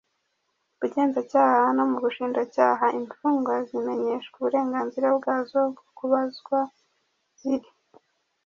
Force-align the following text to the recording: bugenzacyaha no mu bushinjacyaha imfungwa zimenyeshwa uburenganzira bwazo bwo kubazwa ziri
bugenzacyaha 0.79 1.65
no 1.77 1.83
mu 1.89 1.97
bushinjacyaha 2.03 2.85
imfungwa 2.99 3.53
zimenyeshwa 3.67 4.35
uburenganzira 4.39 5.07
bwazo 5.17 5.59
bwo 5.73 5.85
kubazwa 5.97 6.57
ziri 7.39 7.69